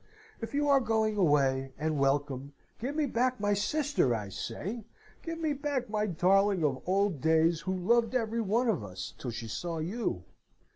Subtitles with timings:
[0.41, 4.87] If you are going away, and welcome, give me back my sister, I say!
[5.21, 9.29] Give me back my darling of old days, who loved every one of us, till
[9.29, 10.23] she saw you.